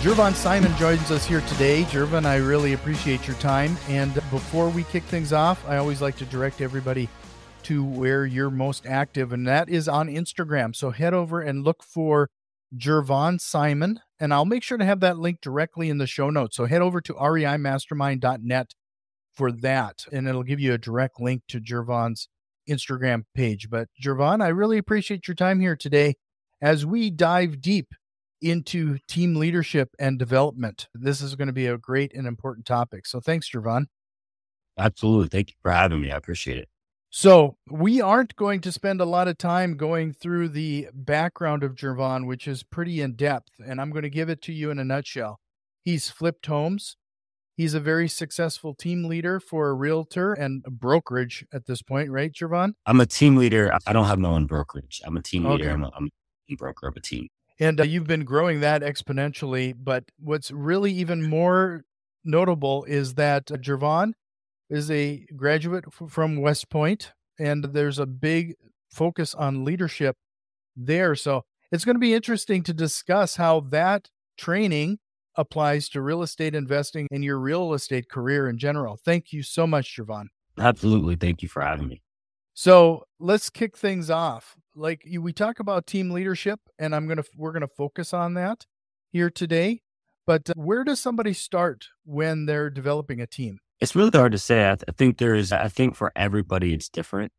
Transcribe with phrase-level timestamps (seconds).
[0.00, 1.82] Gervon Simon joins us here today.
[1.82, 3.76] Gervon, I really appreciate your time.
[3.88, 7.08] And before we kick things off, I always like to direct everybody
[7.64, 10.76] to where you're most active, and that is on Instagram.
[10.76, 12.30] So head over and look for
[12.76, 16.54] Gervon Simon, and I'll make sure to have that link directly in the show notes.
[16.56, 18.74] So head over to reimastermind.net
[19.34, 22.28] for that, and it'll give you a direct link to Gervon's
[22.70, 23.68] Instagram page.
[23.68, 26.14] But Gervon, I really appreciate your time here today
[26.62, 27.88] as we dive deep
[28.40, 30.88] into team leadership and development.
[30.94, 33.06] This is going to be a great and important topic.
[33.06, 33.86] So thanks, Gervon.
[34.78, 35.28] Absolutely.
[35.28, 36.10] Thank you for having me.
[36.10, 36.68] I appreciate it.
[37.10, 41.74] So, we aren't going to spend a lot of time going through the background of
[41.74, 44.78] Gervon, which is pretty in depth, and I'm going to give it to you in
[44.78, 45.40] a nutshell.
[45.82, 46.98] He's flipped homes.
[47.56, 52.10] He's a very successful team leader for a realtor and a brokerage at this point,
[52.10, 52.74] right, Gervon?
[52.84, 53.72] I'm a team leader.
[53.86, 55.00] I don't have my own brokerage.
[55.04, 55.64] I'm a team leader.
[55.64, 55.72] Okay.
[55.72, 56.10] I'm, a, I'm
[56.50, 57.28] a broker of a team.
[57.60, 59.74] And uh, you've been growing that exponentially.
[59.76, 61.84] But what's really even more
[62.24, 64.12] notable is that uh, Gervon
[64.70, 68.54] is a graduate f- from West Point, and there's a big
[68.90, 70.16] focus on leadership
[70.76, 71.14] there.
[71.14, 74.98] So it's going to be interesting to discuss how that training
[75.36, 78.96] applies to real estate investing and your real estate career in general.
[78.96, 80.26] Thank you so much, Gervon.
[80.58, 81.16] Absolutely.
[81.16, 82.02] Thank you for having me.
[82.54, 84.56] So let's kick things off.
[84.78, 88.64] Like you, we talk about team leadership, and I'm gonna we're gonna focus on that
[89.10, 89.82] here today.
[90.24, 93.58] But uh, where does somebody start when they're developing a team?
[93.80, 94.70] It's really hard to say.
[94.70, 95.52] I, th- I think there is.
[95.52, 97.32] I think for everybody, it's different.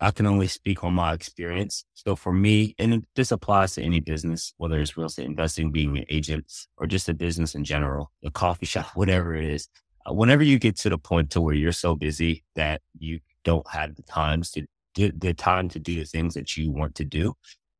[0.00, 1.84] I can only speak on my experience.
[1.94, 5.98] So for me, and this applies to any business, whether it's real estate investing, being
[5.98, 9.68] an agent, or just a business in general, a coffee shop, whatever it is.
[10.08, 13.68] Uh, whenever you get to the point to where you're so busy that you don't
[13.68, 14.64] have the times to
[15.14, 17.34] the time to do the things that you want to do,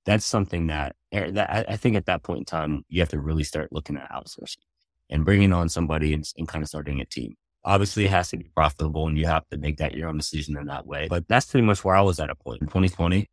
[0.06, 3.20] that's something that, eh, that I think at that point in time, you have to
[3.20, 4.56] really start looking at outsourcing
[5.10, 7.34] and bringing on somebody and, and kind of starting a team.
[7.64, 10.56] Obviously, it has to be profitable and you have to make that your own decision
[10.56, 11.08] in that way.
[11.10, 13.28] But that's pretty much where I was at a point in 2020.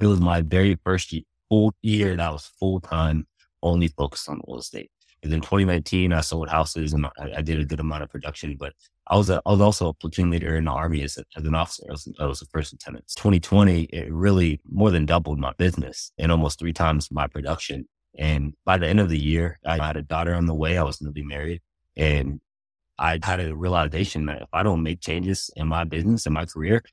[0.00, 3.26] It was my very first year, full year that I was full time,
[3.62, 4.90] only focused on real estate.
[5.24, 8.56] And then 2019, I sold houses and I, I, did a good amount of production,
[8.60, 8.74] but
[9.06, 11.46] I was a, I was also a platoon leader in the army as, a, as
[11.46, 11.84] an officer.
[11.88, 13.06] I was, I was a first lieutenant.
[13.16, 17.88] 2020, it really more than doubled my business and almost three times my production.
[18.18, 20.76] And by the end of the year, I had a daughter on the way.
[20.76, 21.62] I was newly married
[21.96, 22.38] and
[22.98, 26.44] I had a realization that if I don't make changes in my business and my
[26.44, 26.84] career,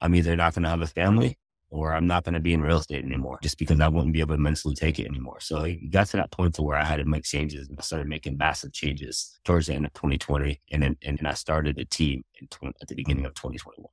[0.00, 1.38] I'm either not going to have a family
[1.70, 4.20] or I'm not going to be in real estate anymore just because I wouldn't be
[4.20, 5.40] able to mentally take it anymore.
[5.40, 7.82] So it got to that point to where I had to make changes and I
[7.82, 10.60] started making massive changes towards the end of 2020.
[10.72, 13.88] And then, and I started a team in 20, at the beginning of 2021.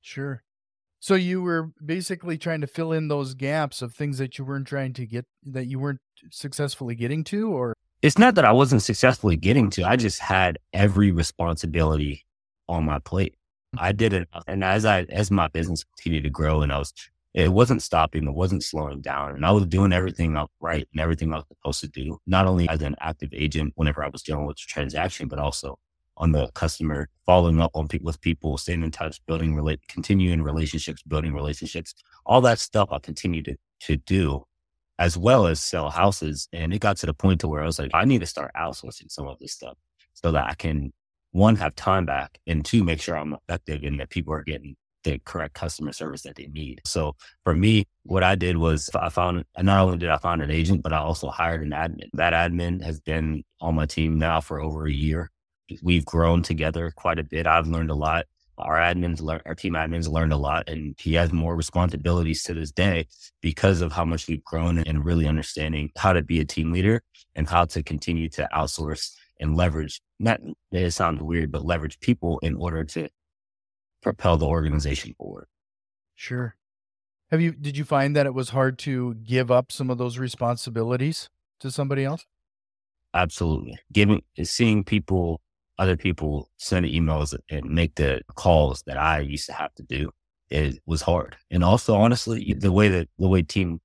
[0.00, 0.42] Sure.
[1.00, 4.66] So you were basically trying to fill in those gaps of things that you weren't
[4.66, 7.74] trying to get, that you weren't successfully getting to, or?
[8.02, 12.26] It's not that I wasn't successfully getting to, I just had every responsibility
[12.68, 13.34] on my plate.
[13.76, 14.28] I did it.
[14.46, 16.92] And as I, as my business continued to grow and I was,
[17.34, 19.34] it wasn't stopping, it wasn't slowing down.
[19.34, 22.68] And I was doing everything right and everything I was supposed to do, not only
[22.68, 25.78] as an active agent whenever I was dealing with the transaction, but also
[26.16, 30.42] on the customer, following up on pe- with people, staying in touch, building, relate, continuing
[30.42, 31.94] relationships, building relationships,
[32.26, 34.44] all that stuff I continued to, to do
[34.98, 36.48] as well as sell houses.
[36.52, 38.50] And it got to the point to where I was like, I need to start
[38.56, 39.76] outsourcing some of this stuff
[40.12, 40.92] so that I can
[41.38, 44.76] one, have time back, and two, make sure I'm effective and that people are getting
[45.04, 46.80] the correct customer service that they need.
[46.84, 50.50] So for me, what I did was I found, not only did I find an
[50.50, 52.08] agent, but I also hired an admin.
[52.14, 55.30] That admin has been on my team now for over a year.
[55.82, 57.46] We've grown together quite a bit.
[57.46, 58.26] I've learned a lot.
[58.56, 62.72] Our admins, our team admins learned a lot and he has more responsibilities to this
[62.72, 63.06] day
[63.40, 67.02] because of how much we've grown and really understanding how to be a team leader
[67.36, 70.40] and how to continue to outsource and leverage, not,
[70.72, 73.08] it sounds weird, but leverage people in order to
[74.02, 75.46] propel the organization forward.
[76.14, 76.56] Sure.
[77.30, 80.18] Have you, did you find that it was hard to give up some of those
[80.18, 81.28] responsibilities
[81.60, 82.24] to somebody else?
[83.14, 83.78] Absolutely.
[83.92, 85.40] Giving, seeing people,
[85.78, 90.10] other people send emails and make the calls that I used to have to do,
[90.50, 91.36] it was hard.
[91.50, 93.80] And also, honestly, the way that the way team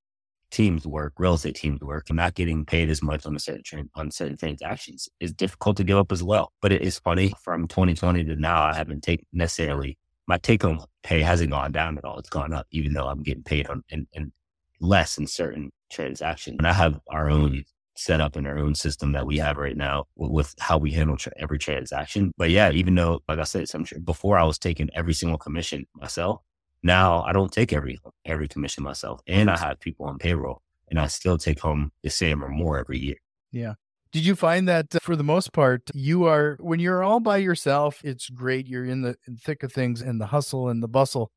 [0.54, 4.10] teams work, real estate teams work, and not getting paid as much on certain on
[4.10, 6.52] certain transactions is difficult to give up as well.
[6.62, 10.82] But it is funny from 2020 to now, I haven't taken necessarily my take home
[11.02, 12.18] pay hasn't gone down at all.
[12.18, 14.32] It's gone up, even though I'm getting paid on and, and
[14.80, 16.56] less in certain transactions.
[16.58, 17.64] And I have our own
[17.96, 21.16] set up in our own system that we have right now with, how we handle
[21.16, 22.32] tra- every transaction.
[22.36, 23.66] But yeah, even though, like I said,
[24.04, 26.40] before I was taking every single commission myself,
[26.84, 31.00] now I don't take every every commission myself, and I have people on payroll, and
[31.00, 33.16] I still take home the same or more every year.
[33.50, 33.74] Yeah.
[34.12, 37.38] Did you find that uh, for the most part, you are when you're all by
[37.38, 38.68] yourself, it's great.
[38.68, 41.32] You're in the in thick of things and the hustle and the bustle.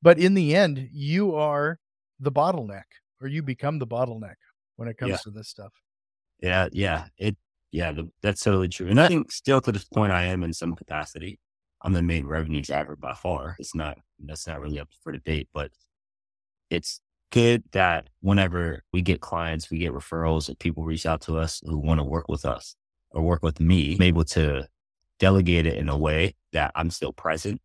[0.00, 1.78] But in the end, you are
[2.18, 2.84] the bottleneck
[3.20, 4.36] or you become the bottleneck
[4.76, 5.16] when it comes Yeah.
[5.24, 5.74] to this stuff.
[6.40, 7.36] Yeah, yeah, it,
[7.70, 8.88] yeah, the, that's totally true.
[8.88, 11.38] And I think still to this point, I am in some capacity.
[11.82, 13.56] I'm the main revenue driver by far.
[13.58, 15.70] It's not, that's not really up for debate, but
[16.68, 17.00] it's
[17.32, 21.60] good that whenever we get clients, we get referrals and people reach out to us
[21.64, 22.76] who want to work with us
[23.12, 24.68] or work with me, I'm able to
[25.18, 27.60] delegate it in a way that I'm still present,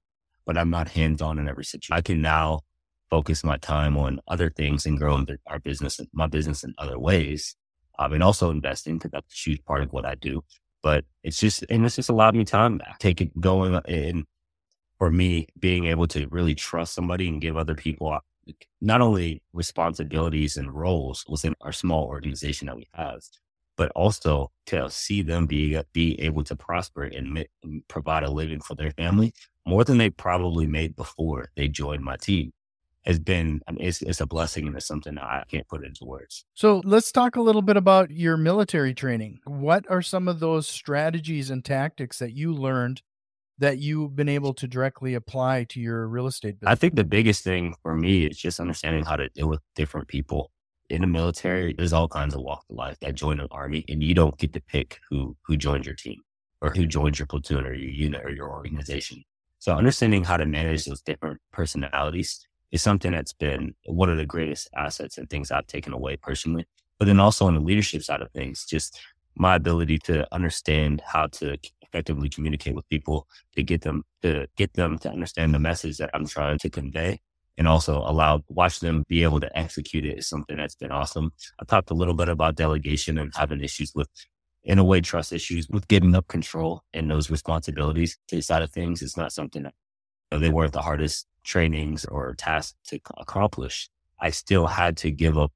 [0.45, 1.95] but I'm not hands on in every situation.
[1.95, 2.61] I can now
[3.09, 7.55] focus my time on other things and grow our business, my business in other ways
[7.99, 10.43] um, and also investing because that's a huge part of what I do.
[10.85, 14.23] But it's just, and it's just allowed me time back, take it going in
[14.99, 18.19] for me, being able to really trust somebody and give other people uh,
[18.81, 23.21] not only responsibilities and roles within our small organization that we have,
[23.77, 28.61] but also to see them be, be able to prosper and, and provide a living
[28.61, 29.33] for their family
[29.65, 32.51] more than they probably made before they joined my team
[33.05, 36.05] has been, I mean, it's, it's a blessing and it's something I can't put into
[36.05, 36.45] words.
[36.55, 39.39] So let's talk a little bit about your military training.
[39.45, 43.01] What are some of those strategies and tactics that you learned
[43.59, 46.71] that you've been able to directly apply to your real estate business?
[46.71, 50.07] I think the biggest thing for me is just understanding how to deal with different
[50.07, 50.51] people.
[50.89, 54.03] In the military, there's all kinds of walk of life that join an army, and
[54.03, 56.21] you don't get to pick who who joins your team
[56.61, 59.23] or who joins your platoon or your unit or your organization.
[59.57, 64.25] So understanding how to manage those different personalities is something that's been one of the
[64.25, 66.65] greatest assets and things I've taken away personally.
[66.99, 68.99] But then also on the leadership side of things, just
[69.35, 74.73] my ability to understand how to effectively communicate with people to get them to get
[74.73, 77.19] them to understand the message that I'm trying to convey
[77.57, 81.31] and also allow watch them be able to execute it is something that's been awesome.
[81.59, 84.09] I talked a little bit about delegation and having issues with
[84.63, 88.61] in a way trust issues with giving up control and those responsibilities to the side
[88.61, 89.01] of things.
[89.01, 89.73] It's not something that
[90.31, 93.89] you know, they weren't the hardest trainings or tasks to accomplish.
[94.19, 95.51] I still had to give up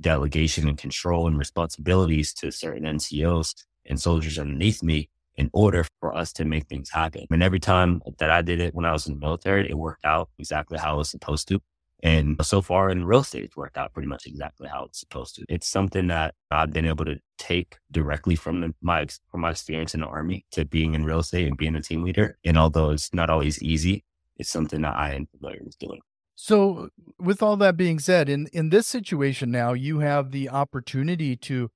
[0.00, 3.54] delegation and control and responsibilities to certain NCOs
[3.86, 7.26] and soldiers underneath me in order for us to make things happen.
[7.30, 10.04] And every time that I did it when I was in the military, it worked
[10.04, 11.60] out exactly how it was supposed to.
[12.02, 15.34] And so far in real estate, it's worked out pretty much exactly how it's supposed
[15.36, 15.44] to.
[15.48, 19.94] It's something that I've been able to take directly from the, my from my experience
[19.94, 22.38] in the army to being in real estate and being a team leader.
[22.44, 24.04] And although it's not always easy,
[24.38, 26.00] it's something that I am familiar with doing.
[26.36, 31.36] So, with all that being said, in in this situation now, you have the opportunity
[31.36, 31.70] to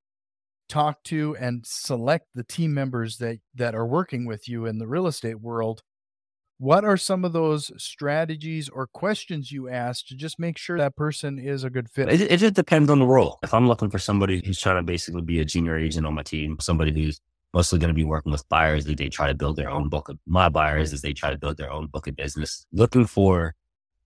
[0.68, 4.86] talk to and select the team members that that are working with you in the
[4.86, 5.82] real estate world.
[6.58, 10.94] What are some of those strategies or questions you ask to just make sure that
[10.94, 12.08] person is a good fit?
[12.08, 13.40] It, it just depends on the role.
[13.42, 16.22] If I'm looking for somebody who's trying to basically be a junior agent on my
[16.22, 17.20] team, somebody who's
[17.54, 20.08] mostly going to be working with buyers that they try to build their own book
[20.08, 22.66] of my buyers as they try to build their own book of business.
[22.72, 23.54] Looking for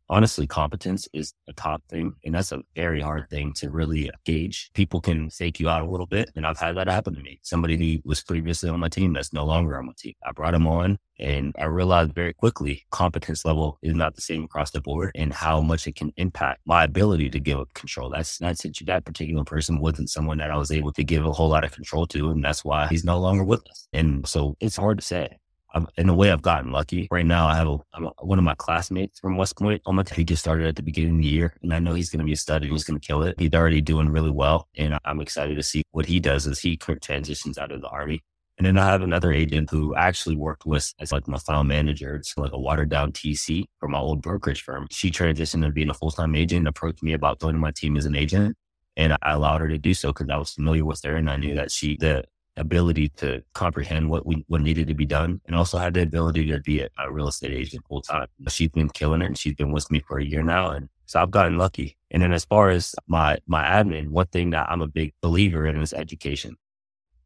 [0.08, 2.14] honestly, competence is a top thing.
[2.24, 4.70] And that's a very hard thing to really gauge.
[4.74, 6.30] People can fake you out a little bit.
[6.36, 7.40] And I've had that happen to me.
[7.42, 10.14] Somebody who was previously on my team that's no longer on my team.
[10.24, 14.44] I brought him on and I realized very quickly competence level is not the same
[14.44, 18.10] across the board and how much it can impact my ability to give control.
[18.10, 21.48] That's not that particular person wasn't someone that I was able to give a whole
[21.48, 22.30] lot of control to.
[22.30, 23.88] And that's why he's no longer with us.
[23.92, 25.38] And so it's hard to say.
[25.76, 27.06] I'm, in a way, I've gotten lucky.
[27.10, 27.76] Right now, I have a,
[28.24, 30.16] one of my classmates from West Point on my team.
[30.16, 32.24] He just started at the beginning of the year, and I know he's going to
[32.24, 33.38] be a stud and he's going to kill it.
[33.38, 36.78] He's already doing really well, and I'm excited to see what he does as he
[36.78, 38.22] transitions out of the army.
[38.56, 42.14] And then I have another agent who actually worked with as like my file manager.
[42.14, 44.86] It's like a watered down TC for my old brokerage firm.
[44.90, 47.98] She transitioned to being a full time agent, and approached me about joining my team
[47.98, 48.56] as an agent.
[48.96, 51.36] And I allowed her to do so because I was familiar with her and I
[51.36, 52.24] knew that she, the
[52.56, 56.46] ability to comprehend what we what needed to be done and also had the ability
[56.46, 58.26] to be a, a real estate agent full time.
[58.48, 61.22] She's been killing it and she's been with me for a year now and so
[61.22, 61.96] I've gotten lucky.
[62.10, 65.66] And then as far as my my admin, one thing that I'm a big believer
[65.66, 66.56] in is education.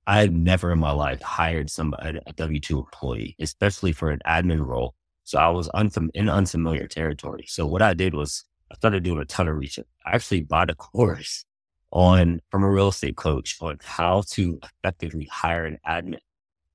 [0.07, 4.21] I had never in my life hired somebody a W two employee, especially for an
[4.27, 4.95] admin role.
[5.25, 7.45] So I was unfam- in unfamiliar territory.
[7.47, 9.87] So what I did was I started doing a ton of research.
[10.05, 11.45] I actually bought a course
[11.93, 16.19] on from a real estate coach on how to effectively hire an admin.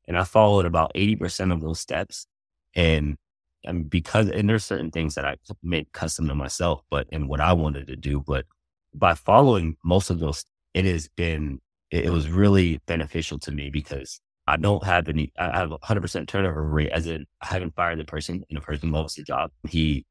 [0.07, 2.27] And I followed about 80% of those steps.
[2.75, 3.17] And
[3.63, 7.41] and because and there's certain things that I made custom to myself, but and what
[7.41, 8.21] I wanted to do.
[8.25, 8.45] But
[8.93, 11.59] by following most of those, it has been
[11.91, 15.77] it, it was really beneficial to me because I don't have any I have a
[15.81, 19.15] hundred percent turnover rate as in I haven't fired the person and the person loves
[19.15, 19.51] the job.
[19.67, 20.05] He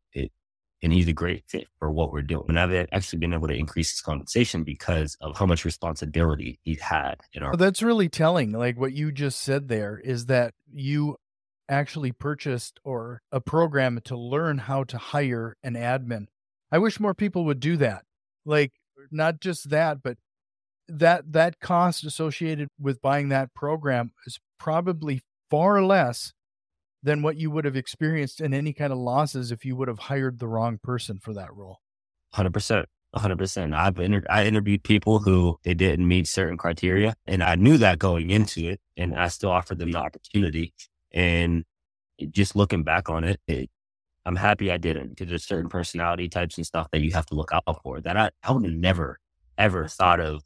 [0.85, 2.45] and he's a great fit for what we're doing.
[2.49, 6.81] And I've actually been able to increase his compensation because of how much responsibility he's
[6.81, 7.53] had in our.
[7.53, 8.53] Well, that's really telling.
[8.53, 11.17] Like what you just said there is that you
[11.71, 16.27] actually purchased or a program to learn how to hire an admin.
[16.71, 18.05] I wish more people would do that.
[18.45, 18.73] Like
[19.11, 20.19] not just that, but
[20.87, 26.35] that that cost associated with buying that program is probably far less
[27.05, 29.99] than what you would have experienced in any kind of losses if you would have
[30.01, 31.81] hired the wrong person for that role.
[32.35, 32.87] 100%.
[33.15, 33.77] 100%.
[33.77, 37.99] I've inter- I interviewed people who they didn't meet certain criteria and I knew that
[37.99, 40.73] going into it and I still offered them the opportunity
[41.13, 41.65] and
[42.31, 43.71] just looking back on it, it
[44.27, 47.35] I'm happy I didn't because there's certain personality types and stuff that you have to
[47.35, 49.21] look out for that I, I would have never,
[49.59, 50.43] ever thought of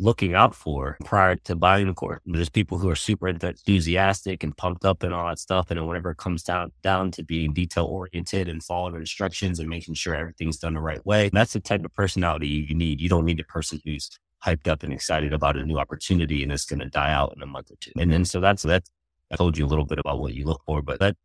[0.00, 2.20] looking out for prior to buying the course.
[2.24, 5.70] There's people who are super enthusiastic and pumped up and all that stuff.
[5.70, 9.68] And then whenever it comes down down to being detail oriented and following instructions and
[9.68, 13.00] making sure everything's done the right way, that's the type of personality you need.
[13.00, 14.10] You don't need a person who's
[14.44, 17.42] hyped up and excited about a new opportunity and it's going to die out in
[17.42, 17.92] a month or two.
[17.98, 18.84] And then so that's that.
[19.30, 21.16] I told you a little bit about what you look for, but that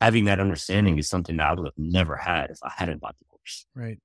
[0.00, 3.16] having that understanding is something that I would have never had if I hadn't bought
[3.18, 3.66] the course.
[3.74, 3.98] Right.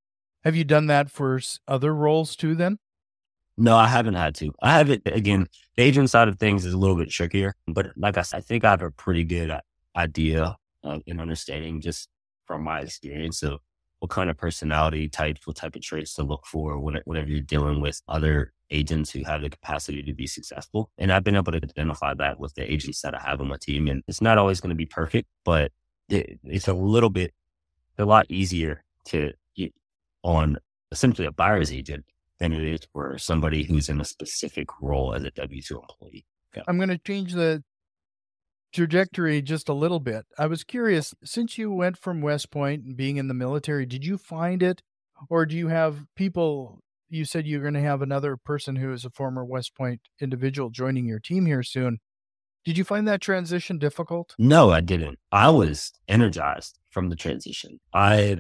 [0.43, 2.55] Have you done that for other roles too?
[2.55, 2.77] Then.
[3.58, 4.52] No, I haven't had to.
[4.62, 5.48] I have it again.
[5.78, 8.42] The agent side of things is a little bit trickier, but like I said, I
[8.42, 9.58] think I have a pretty good
[9.96, 12.10] idea and understanding just
[12.46, 13.60] from my experience of
[14.00, 17.82] what kind of personality types, what type of traits to look for whenever you're dealing
[17.82, 20.92] with other agents who have the capacity to be successful.
[20.98, 23.58] And I've been able to identify that with the agents that I have on my
[23.60, 23.88] team.
[23.88, 25.72] And it's not always going to be perfect, but
[26.10, 27.34] it, it's a little bit,
[27.98, 29.74] a lot easier to get
[30.24, 30.58] on
[30.92, 32.06] essentially a buyer's agent
[32.39, 36.25] than it is for somebody who's in a specific role as a W 2 employee.
[36.56, 36.63] Yeah.
[36.68, 37.63] I'm going to change the
[38.74, 40.25] trajectory just a little bit.
[40.38, 44.06] I was curious since you went from West Point and being in the military, did
[44.06, 44.82] you find it
[45.30, 46.80] or do you have people?
[47.08, 50.70] You said you're going to have another person who is a former West Point individual
[50.70, 52.00] joining your team here soon.
[52.65, 54.34] Did you find that transition difficult?
[54.39, 55.20] No, I didn't.
[55.32, 57.80] I was energized from the transition.
[57.94, 58.38] I,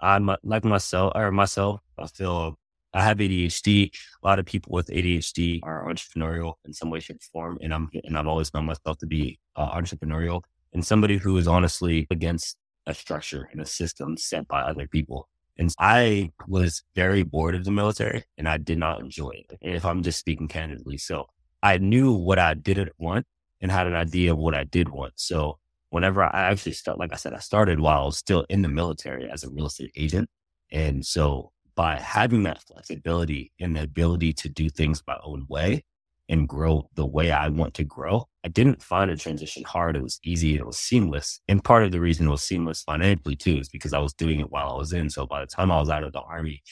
[0.00, 1.80] I'm like myself or myself.
[1.98, 2.58] I feel
[2.94, 3.90] I have ADHD.
[4.22, 7.72] A lot of people with ADHD are entrepreneurial in some way, shape, or form, and
[7.74, 10.42] I'm and I've always known myself to be uh, entrepreneurial
[10.72, 15.28] and somebody who is honestly against a structure and a system set by other people.
[15.56, 19.58] And I was very bored of the military, and I did not enjoy it.
[19.60, 21.26] If I'm just speaking candidly, so
[21.62, 23.26] I knew what I didn't want
[23.60, 25.14] and had an idea of what I did want.
[25.16, 25.58] So
[25.90, 28.68] whenever I actually start, like I said, I started while I was still in the
[28.68, 30.28] military as a real estate agent,
[30.70, 35.84] and so by having that flexibility and the ability to do things my own way
[36.28, 39.94] and grow the way I want to grow, I didn't find a transition hard.
[39.94, 40.56] It was easy.
[40.56, 41.40] It was seamless.
[41.46, 44.40] And part of the reason it was seamless financially too is because I was doing
[44.40, 45.08] it while I was in.
[45.08, 46.64] So by the time I was out of the army,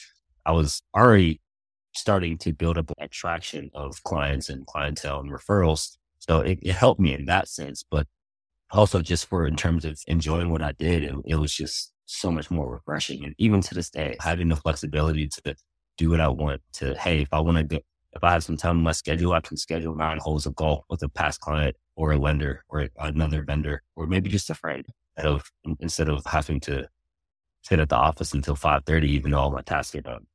[0.45, 1.39] I was already
[1.93, 5.95] starting to build up that traction of clients and clientele and referrals.
[6.19, 8.07] So it, it helped me in that sense, but
[8.71, 12.31] also just for in terms of enjoying what I did, it, it was just so
[12.31, 13.23] much more refreshing.
[13.23, 15.55] And even to this day, having the flexibility to
[15.97, 17.79] do what I want to, hey, if I want to go,
[18.13, 20.85] if I have some time in my schedule, I can schedule nine holes of golf
[20.89, 24.85] with a past client or a lender or another vendor, or maybe just a friend
[25.17, 26.87] of instead of having to
[27.63, 30.25] sit at the office until 5.30, even though all my tasks are done.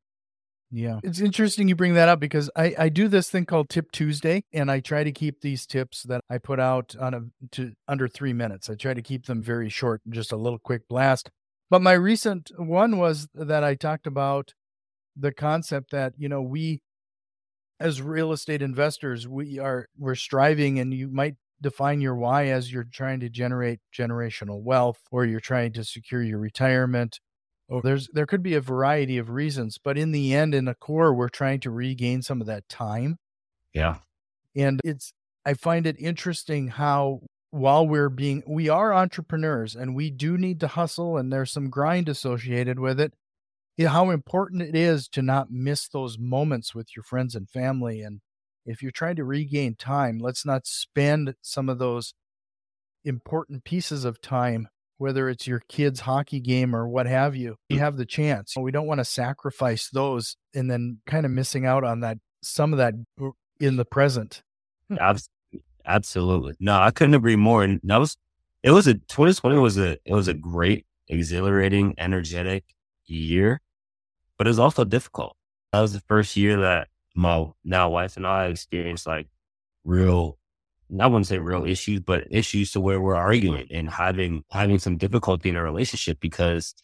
[0.70, 1.00] Yeah.
[1.02, 4.42] It's interesting you bring that up because I, I do this thing called Tip Tuesday
[4.54, 7.20] and I try to keep these tips that I put out on a
[7.52, 8.70] to under three minutes.
[8.70, 11.30] I try to keep them very short, just a little quick blast.
[11.72, 14.52] But my recent one was that I talked about
[15.16, 16.82] the concept that, you know, we
[17.80, 22.70] as real estate investors, we are we're striving and you might define your why as
[22.70, 27.20] you're trying to generate generational wealth or you're trying to secure your retirement.
[27.70, 30.74] Or there's there could be a variety of reasons, but in the end in the
[30.74, 33.16] core we're trying to regain some of that time.
[33.72, 33.96] Yeah.
[34.54, 35.14] And it's
[35.46, 37.20] I find it interesting how
[37.52, 41.70] while we're being we are entrepreneurs and we do need to hustle and there's some
[41.70, 43.12] grind associated with it
[43.86, 48.20] how important it is to not miss those moments with your friends and family and
[48.64, 52.14] if you're trying to regain time let's not spend some of those
[53.04, 54.68] important pieces of time
[55.02, 57.80] whether it's your kid's hockey game or what have you, you mm.
[57.80, 58.54] have the chance.
[58.56, 62.72] We don't want to sacrifice those and then kind of missing out on that, some
[62.72, 62.94] of that
[63.58, 64.44] in the present.
[65.86, 66.54] Absolutely.
[66.60, 67.62] No, I couldn't agree more.
[67.64, 68.16] And that was,
[68.62, 72.64] it was a 2020 was a, it was a great, exhilarating, energetic
[73.06, 73.60] year,
[74.38, 75.36] but it was also difficult.
[75.72, 79.28] That was the first year that my now wife and I experienced like
[79.84, 80.38] real
[81.00, 84.98] I wouldn't say real issues, but issues to where we're arguing and having having some
[84.98, 86.74] difficulty in a relationship because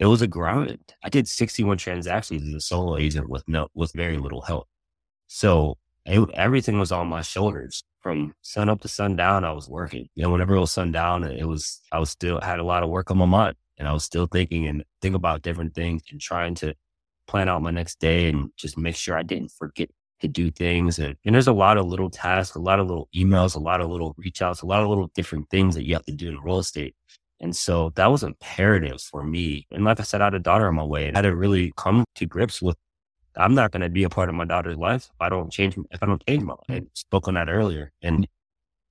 [0.00, 0.80] it was a grind.
[1.04, 4.68] I did 61 transactions as a solo agent with no with very little help.
[5.28, 9.44] So it, everything was on my shoulders from sun up to sundown.
[9.44, 10.08] I was working.
[10.14, 12.90] You know, whenever it was sundown, it was I was still had a lot of
[12.90, 16.20] work on my mind, and I was still thinking and think about different things and
[16.20, 16.74] trying to
[17.26, 19.88] plan out my next day and just make sure I didn't forget
[20.20, 20.98] to do things.
[20.98, 23.80] And, and there's a lot of little tasks, a lot of little emails, a lot
[23.80, 26.28] of little reach outs, a lot of little different things that you have to do
[26.28, 26.94] in real estate.
[27.40, 29.66] And so that was imperative for me.
[29.72, 31.72] And like I said, I had a daughter on my way I had to really
[31.76, 32.76] come to grips with
[33.36, 35.76] I'm not going to be a part of my daughter's life if I don't change,
[35.90, 36.64] if I don't change my life.
[36.68, 36.86] I mm-hmm.
[36.94, 37.92] spoke on that earlier.
[38.02, 38.28] And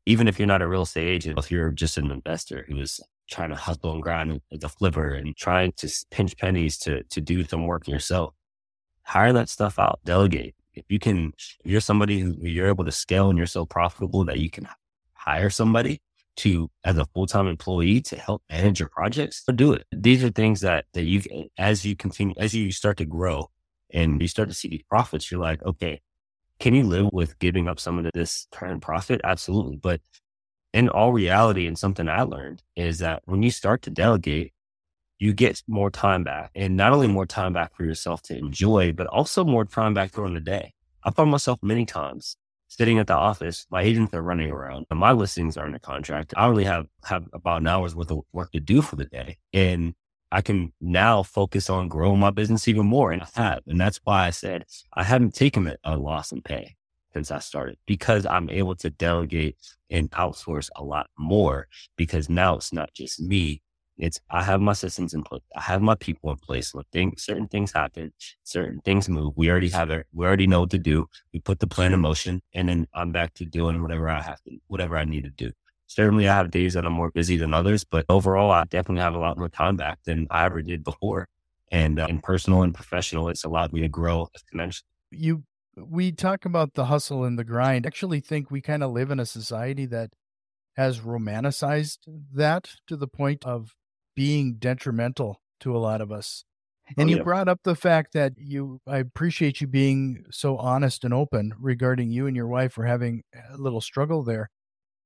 [0.05, 2.99] even if you're not a real estate agent, if you're just an investor who is
[3.29, 7.21] trying to hustle and grind as a flipper and trying to pinch pennies to, to
[7.21, 8.33] do some work yourself,
[9.03, 11.33] hire that stuff out, delegate, if you can,
[11.63, 14.67] if you're somebody who you're able to scale and you're so profitable that you can
[15.13, 16.01] hire somebody
[16.37, 19.85] to as a full-time employee to help manage your projects, do it.
[19.91, 21.21] These are things that that you
[21.57, 23.50] as you continue as you start to grow
[23.93, 26.01] and you start to see these profits, you're like, okay,
[26.59, 29.21] can you live with giving up some of this current profit?
[29.23, 29.77] Absolutely.
[29.77, 30.01] But
[30.73, 34.53] in all reality, and something I learned is that when you start to delegate,
[35.19, 38.91] you get more time back and not only more time back for yourself to enjoy,
[38.91, 40.73] but also more time back during the day.
[41.03, 43.67] I found myself many times sitting at the office.
[43.69, 46.33] My agents are running around my listings are in a contract.
[46.37, 49.37] I only have, have about an hour's worth of work to do for the day.
[49.51, 49.93] And
[50.31, 53.11] I can now focus on growing my business even more.
[53.11, 53.63] And I have.
[53.67, 56.75] And that's why I said I haven't taken a loss in pay
[57.13, 59.57] since I started because I'm able to delegate
[59.89, 63.61] and outsource a lot more because now it's not just me
[64.01, 65.43] it's I have my systems in place.
[65.55, 66.73] I have my people in place.
[66.73, 68.11] When things, certain things happen,
[68.43, 69.33] certain things move.
[69.35, 70.07] We already have it.
[70.11, 71.07] We already know what to do.
[71.33, 74.41] We put the plan in motion, and then I'm back to doing whatever I have
[74.43, 75.51] to, whatever I need to do.
[75.93, 79.13] Certainly, I have days that I'm more busy than others, but overall, I definitely have
[79.13, 81.27] a lot more time back than I ever did before.
[81.69, 84.83] And uh, in personal and professional, it's allowed me to grow exponentially.
[85.11, 85.43] You,
[85.75, 87.85] we talk about the hustle and the grind.
[87.85, 90.11] I actually think we kind of live in a society that
[90.77, 91.97] has romanticized
[92.33, 93.75] that to the point of
[94.15, 96.45] being detrimental to a lot of us.
[96.97, 97.23] And oh, you yeah.
[97.23, 102.11] brought up the fact that you, I appreciate you being so honest and open regarding
[102.11, 103.23] you and your wife were having
[103.53, 104.49] a little struggle there.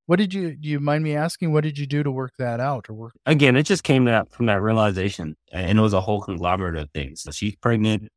[0.08, 2.60] What did you, do you mind me asking, what did you do to work that
[2.60, 3.14] out or work?
[3.26, 6.92] Again, it just came that from that realization and it was a whole conglomerate of
[6.92, 7.22] things.
[7.22, 8.10] So she's pregnant.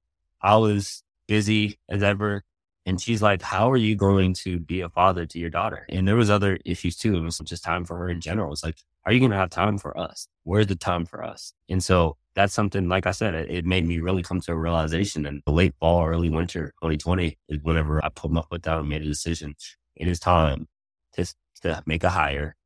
[0.42, 2.42] I was busy as ever.
[2.84, 5.86] And she's like, how are you going to be a father to your daughter?
[5.88, 7.16] And there was other issues too.
[7.16, 8.52] It was just time for her in general.
[8.52, 10.28] It's like, are you going to have time for us?
[10.44, 11.52] Where's the time for us?
[11.68, 14.56] And so that's something, like I said, it, it, made me really come to a
[14.56, 15.26] realization.
[15.26, 18.88] And the late fall, early winter 2020 is whenever I put my foot down and
[18.88, 19.54] made a decision.
[19.96, 20.68] It is time
[21.14, 21.26] to,
[21.60, 22.56] to make a hire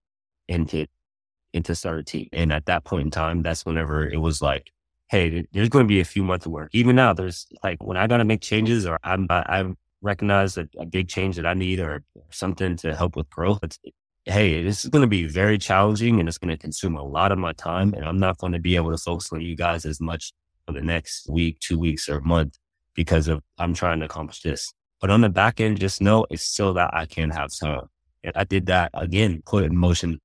[0.48, 0.86] and to,
[1.54, 2.28] and to start a team.
[2.32, 4.70] And at that point in time, that's whenever it was like,
[5.08, 6.70] hey, there's going to be a few months of work.
[6.72, 10.68] Even now, there's like when I got to make changes or I'm, I, recognize a,
[10.78, 13.78] a, big change that I need or something to help with growth, it's,
[14.24, 17.32] hey, this is going to be very challenging and it's going to consume a lot
[17.32, 17.94] of my time.
[17.94, 20.32] And I'm not going to be able to focus on you guys as much
[20.66, 22.58] for the next week, two weeks, or month
[22.94, 24.72] because of I'm trying to accomplish this.
[25.00, 27.86] But on the back end, just know it's still that I can have time.
[28.24, 30.20] And I did that again, put in motion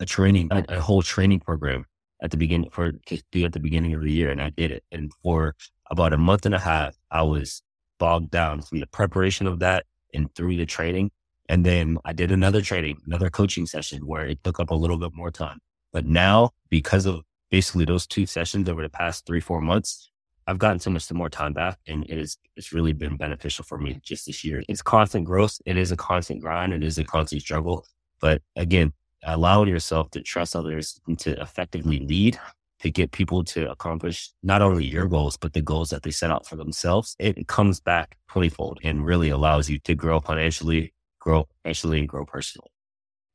[0.00, 1.84] a training, a, a whole training program
[2.22, 4.30] at the beginning for at the beginning of the year.
[4.30, 4.84] And I did it.
[4.90, 5.54] And for
[5.90, 7.62] about a month and a half, I was
[7.98, 11.10] bogged down from the preparation of that and through the training
[11.50, 14.98] and then I did another training, another coaching session where it took up a little
[14.98, 15.58] bit more time.
[15.92, 20.09] But now, because of basically those two sessions over the past three, four months,
[20.50, 23.78] I've gotten so much more time back and it is, it's really been beneficial for
[23.78, 24.64] me just this year.
[24.68, 25.56] It's constant growth.
[25.64, 26.72] It is a constant grind.
[26.72, 27.86] It is a constant struggle.
[28.20, 32.36] But again, allowing yourself to trust others and to effectively lead
[32.80, 36.32] to get people to accomplish not only your goals, but the goals that they set
[36.32, 41.44] out for themselves, it comes back twentyfold and really allows you to grow financially, grow
[41.62, 42.72] professionally and grow personally.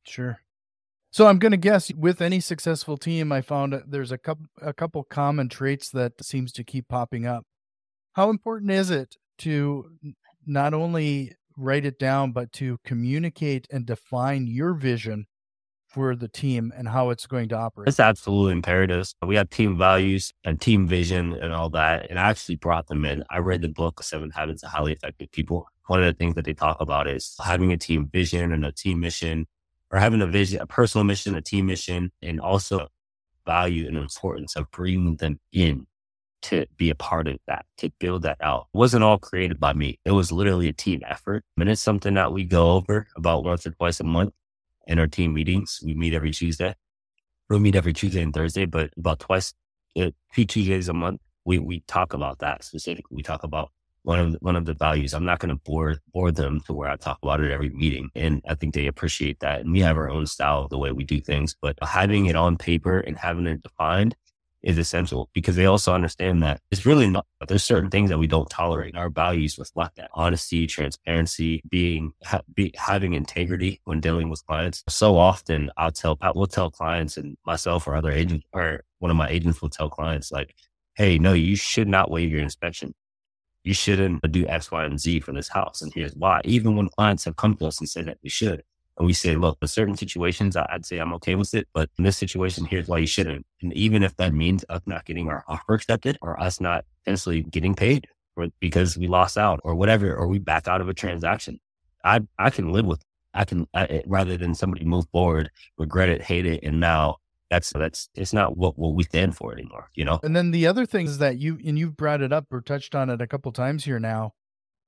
[0.04, 0.38] Sure.
[1.16, 4.74] So I'm going to guess with any successful team, I found there's a couple a
[4.74, 7.46] couple common traits that seems to keep popping up.
[8.12, 9.92] How important is it to
[10.44, 15.24] not only write it down, but to communicate and define your vision
[15.86, 17.88] for the team and how it's going to operate?
[17.88, 19.10] It's absolutely imperative.
[19.26, 22.10] We have team values and team vision and all that.
[22.10, 23.24] And I actually brought them in.
[23.30, 25.66] I read the book, Seven Habits of Highly Effective People.
[25.86, 28.72] One of the things that they talk about is having a team vision and a
[28.72, 29.46] team mission
[29.90, 32.88] or having a vision, a personal mission, a team mission, and also
[33.46, 35.86] value and importance of bringing them in
[36.42, 38.66] to be a part of that, to build that out.
[38.74, 39.98] It wasn't all created by me.
[40.04, 41.44] It was literally a team effort.
[41.58, 44.32] And it's something that we go over about once or twice a month
[44.86, 45.80] in our team meetings.
[45.84, 46.74] We meet every Tuesday.
[47.48, 49.54] We'll meet every Tuesday and Thursday, but about twice,
[49.98, 53.16] uh, two Tuesdays a month, we, we talk about that specifically.
[53.16, 53.70] We talk about
[54.06, 55.12] one of one of the values.
[55.12, 58.10] I'm not going to bore bore them to where I talk about it every meeting,
[58.14, 59.60] and I think they appreciate that.
[59.60, 62.56] And we have our own style the way we do things, but having it on
[62.56, 64.14] paper and having it defined
[64.62, 68.26] is essential because they also understand that it's really not, there's certain things that we
[68.26, 68.96] don't tolerate.
[68.96, 74.82] Our values reflect that honesty, transparency, being, ha, be, having integrity when dealing with clients.
[74.88, 79.10] So often I'll tell, I will tell clients and myself or other agents or one
[79.10, 80.54] of my agents will tell clients like,
[80.96, 82.92] Hey, no, you should not waive your inspection.
[83.66, 85.82] You shouldn't do X, Y, and Z for this house.
[85.82, 86.40] And here's why.
[86.44, 88.62] Even when clients have come to us and said that we should,
[88.96, 92.04] and we say, look, in certain situations, I'd say I'm okay with it, but in
[92.04, 93.44] this situation, here's why you shouldn't.
[93.60, 97.42] And even if that means us not getting our offer accepted or us not potentially
[97.42, 100.94] getting paid or because we lost out or whatever, or we back out of a
[100.94, 101.58] transaction,
[102.04, 103.02] I, I can live with,
[103.34, 106.62] I can, I, rather than somebody move forward, regret it, hate it.
[106.62, 107.16] And now
[107.50, 110.20] that's, that's, it's not what, what we stand for anymore, you know?
[110.22, 112.94] And then the other thing is that you, and you've brought it up or touched
[112.94, 114.32] on it a couple times here now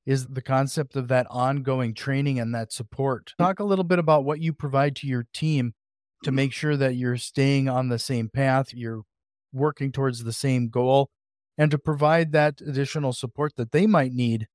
[0.06, 3.34] is the concept of that ongoing training and that support.
[3.38, 5.74] Talk a little bit about what you provide to your team
[6.24, 9.02] to make sure that you're staying on the same path, you're
[9.52, 11.10] working towards the same goal,
[11.58, 14.48] and to provide that additional support that they might need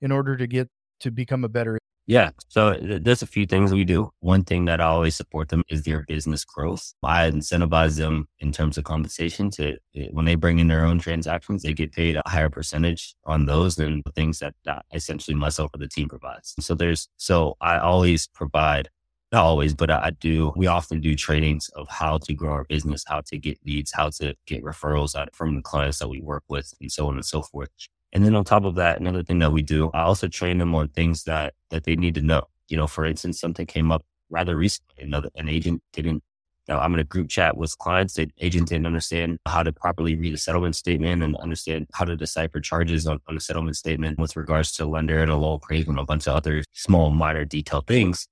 [0.00, 0.68] in order to get
[1.00, 2.30] to become a better yeah.
[2.48, 4.10] So there's a few things we do.
[4.20, 6.92] One thing that I always support them is their business growth.
[7.02, 10.98] I incentivize them in terms of compensation to eh, when they bring in their own
[10.98, 15.36] transactions, they get paid a higher percentage on those than the things that, that essentially
[15.36, 16.54] myself or the team provides.
[16.58, 18.88] So there's, so I always provide
[19.30, 20.52] not always, but I do.
[20.56, 24.10] We often do trainings of how to grow our business, how to get leads, how
[24.20, 27.24] to get referrals out from the clients that we work with, and so on and
[27.24, 27.70] so forth.
[28.12, 30.74] And then on top of that, another thing that we do, I also train them
[30.74, 32.42] on things that that they need to know.
[32.68, 35.04] You know, for instance, something came up rather recently.
[35.04, 36.22] Another an agent didn't.
[36.68, 38.14] Know, I'm in a group chat with clients.
[38.14, 42.14] The agent didn't understand how to properly read a settlement statement and understand how to
[42.14, 45.90] decipher charges on, on a settlement statement with regards to lender and a low appraisal
[45.90, 48.28] and a bunch of other small, minor detailed things.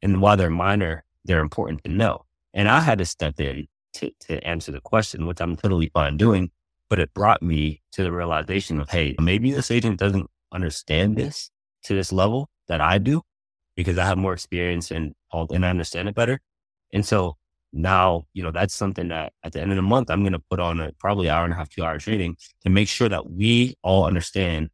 [0.00, 2.24] And while they're minor, they're important to know.
[2.54, 6.16] And I had to step in to, to answer the question, which I'm totally fine
[6.16, 6.50] doing.
[6.90, 11.50] But it brought me to the realization of, hey, maybe this agent doesn't understand this
[11.84, 13.22] to this level that I do
[13.76, 16.40] because I have more experience and all, and I understand it better.
[16.92, 17.36] And so
[17.72, 20.42] now, you know, that's something that at the end of the month, I'm going to
[20.50, 23.30] put on a probably hour and a half, two hour training to make sure that
[23.30, 24.70] we all understand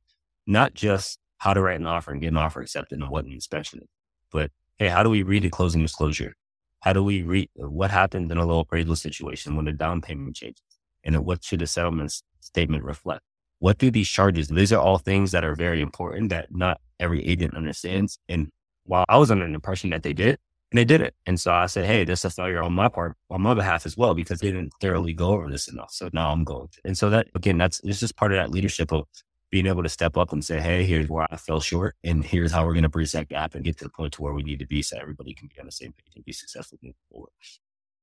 [0.46, 3.32] not just how to write an offer and get an offer accepted and what an
[3.32, 3.88] inspection is,
[4.30, 6.34] but hey, how do we read a closing disclosure?
[6.80, 10.36] How do we read what happens in a low appraisal situation when the down payment
[10.36, 10.62] changes?
[11.04, 13.22] And what should the settlement statement reflect?
[13.58, 14.48] What do these charges?
[14.48, 18.18] These are all things that are very important that not every agent understands.
[18.28, 18.50] And
[18.84, 20.38] while I was under the impression that they did,
[20.74, 21.14] and they did it.
[21.24, 23.86] And so I said, Hey, this is a failure on my part, on my behalf
[23.86, 25.92] as well, because they didn't thoroughly go over this enough.
[25.92, 26.68] So now I'm going.
[26.84, 29.06] And so that, again, that's, it's just part of that leadership of
[29.50, 31.94] being able to step up and say, Hey, here's where I fell short.
[32.02, 34.22] And here's how we're going to bridge that gap and get to the point to
[34.22, 36.32] where we need to be so everybody can be on the same page and be
[36.32, 37.30] successful moving forward.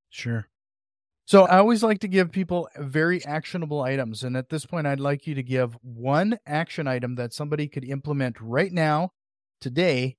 [0.09, 0.47] Sure.
[1.31, 4.25] So I always like to give people very actionable items.
[4.25, 7.85] And at this point, I'd like you to give one action item that somebody could
[7.85, 9.11] implement right now,
[9.61, 10.17] today,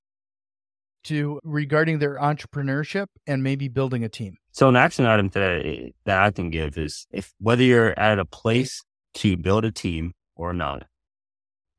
[1.05, 4.39] to regarding their entrepreneurship and maybe building a team.
[4.53, 8.25] So an action item that that I can give is if whether you're at a
[8.25, 8.83] place
[9.17, 10.87] to build a team or not,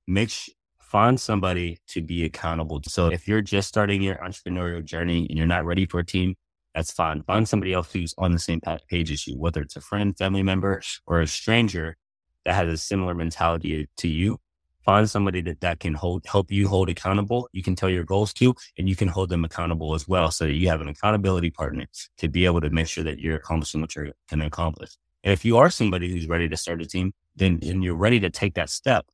[0.06, 2.82] make sh- find somebody to be accountable.
[2.88, 6.36] So if you're just starting your entrepreneurial journey and you're not ready for a team,
[6.74, 7.22] that's fine.
[7.24, 10.44] Find somebody else who's on the same page as you, whether it's a friend, family
[10.44, 11.98] member, or a stranger
[12.46, 14.40] that has a similar mentality to you.
[14.84, 17.48] Find somebody that, that can hold, help you hold accountable.
[17.54, 20.30] You can tell your goals to, and you can hold them accountable as well.
[20.30, 21.86] So that you have an accountability partner
[22.18, 24.92] to be able to make sure that you're accomplishing what you're going to accomplish.
[25.24, 28.20] And if you are somebody who's ready to start a team, then, and you're ready
[28.20, 29.06] to take that step,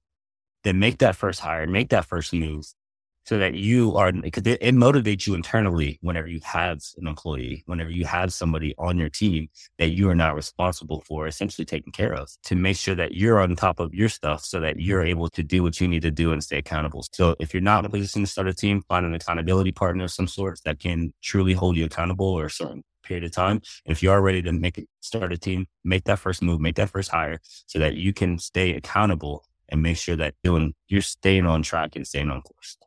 [0.63, 2.65] then make that first hire, make that first move
[3.29, 7.63] so that you are because it, it, motivates you internally whenever you have an employee
[7.67, 11.93] whenever you have somebody on your team that you are not responsible for essentially taking
[11.93, 15.03] care of to make sure that you're on top of your stuff so that you're
[15.03, 17.79] able to do what you need to do and stay accountable so if you're not
[17.79, 20.79] in a position to start a team find an accountability partner of some sort that
[20.79, 23.59] can truly hold you accountable or a certain period of time.
[23.85, 26.75] If you are ready to make it, start a team, make that first move, make
[26.75, 31.01] that first hire so that you can stay accountable and make sure that doing, you're
[31.01, 32.77] staying on track and staying on course.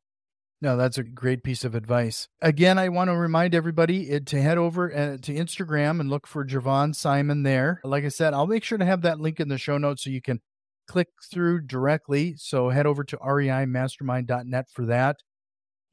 [0.62, 2.28] No, that's a great piece of advice.
[2.40, 6.46] Again, I want to remind everybody to head over uh, to Instagram and look for
[6.46, 7.80] Gervon Simon there.
[7.82, 10.10] Like I said, I'll make sure to have that link in the show notes so
[10.10, 10.40] you can
[10.86, 12.36] click through directly.
[12.36, 15.16] So head over to reimastermind.net for that.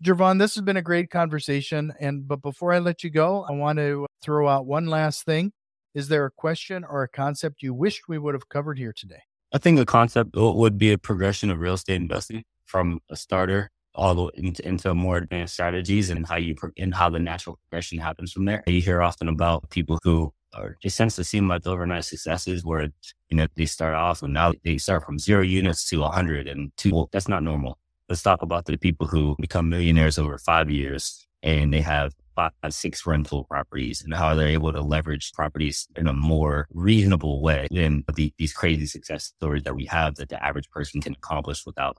[0.03, 1.91] Gervon, this has been a great conversation.
[1.99, 5.51] And but before I let you go, I want to throw out one last thing.
[5.95, 9.23] Is there a question or a concept you wished we would have covered here today?
[9.51, 13.71] I think a concept would be a progression of real estate investing from a starter
[13.99, 17.97] all the into, into more advanced strategies and how you and how the natural progression
[17.97, 18.63] happens from there.
[18.65, 22.89] You hear often about people who are it tends to seem like overnight successes where
[23.29, 26.47] you know they start off and now they start from zero units to a hundred
[26.47, 26.91] and two.
[26.93, 27.77] Well, that's not normal.
[28.07, 32.51] Let's talk about the people who become millionaires over five years and they have five,
[32.69, 37.67] six rental properties and how they're able to leverage properties in a more reasonable way
[37.69, 41.65] than the, these crazy success stories that we have that the average person can accomplish
[41.65, 41.97] without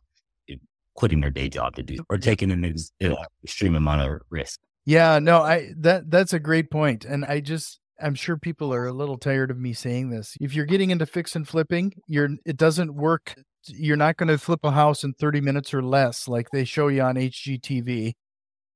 [1.01, 2.93] quitting their day job to do or taking an ex-
[3.43, 4.61] extreme amount of risk.
[4.85, 8.87] Yeah, no, I that that's a great point, and I just I'm sure people are
[8.87, 10.37] a little tired of me saying this.
[10.43, 13.35] If you're getting into fix and flipping, you're it doesn't work.
[13.67, 16.89] You're not going to flip a house in 30 minutes or less, like they show
[16.89, 18.13] you on HGTV.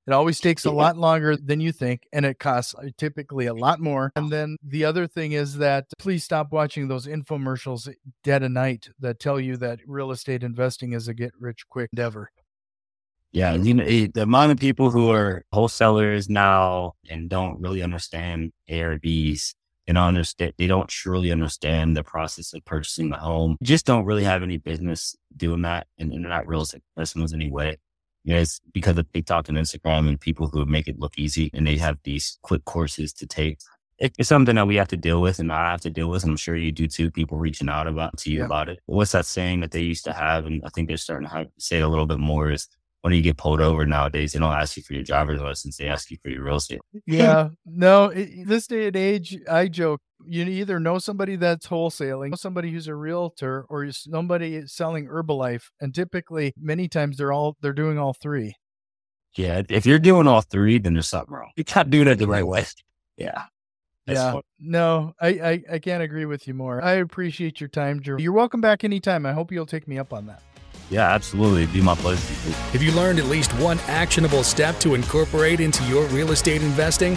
[0.06, 3.54] It always takes a lot longer than you think, and it costs uh, typically a
[3.54, 4.12] lot more.
[4.16, 8.90] And then the other thing is that please stop watching those infomercials dead of night
[8.98, 12.30] that tell you that real estate investing is a get rich quick endeavor.
[13.32, 18.52] Yeah, you know, the amount of people who are wholesalers now and don't really understand
[18.70, 19.54] ARVs
[19.86, 23.56] and understand they don't truly understand the process of purchasing a home.
[23.62, 27.32] Just don't really have any business doing that, and, and they're not real estate professionals
[27.32, 27.76] anyway.
[28.24, 31.50] You know, it's because of TikTok and Instagram and people who make it look easy
[31.52, 33.58] and they have these quick courses to take.
[33.98, 36.24] It's something that we have to deal with and I have to deal with.
[36.24, 37.10] And I'm sure you do too.
[37.10, 38.46] People reaching out about to you yeah.
[38.46, 38.80] about it.
[38.86, 40.46] What's that saying that they used to have?
[40.46, 42.66] And I think they're starting to have, say it a little bit more is
[43.04, 45.88] when you get pulled over nowadays, they don't ask you for your driver's license; they
[45.88, 46.80] ask you for your real estate.
[47.06, 50.00] Yeah, no, this day and age, I joke.
[50.26, 55.94] You either know somebody that's wholesaling, somebody who's a realtor, or somebody selling Herbalife, and
[55.94, 58.54] typically, many times, they're all they're doing all three.
[59.36, 61.50] Yeah, if you're doing all three, then there's something wrong.
[61.56, 62.64] You can't do it the right way.
[63.16, 63.44] Yeah.
[64.08, 64.32] yeah.
[64.32, 64.42] Fun.
[64.58, 66.82] No, I, I, I can't agree with you more.
[66.82, 68.18] I appreciate your time, Drew.
[68.18, 69.24] You're welcome back anytime.
[69.24, 70.42] I hope you'll take me up on that.
[70.90, 71.62] Yeah, absolutely.
[71.62, 72.20] It'd be my pleasure.
[72.72, 77.16] Have you learned at least one actionable step to incorporate into your real estate investing?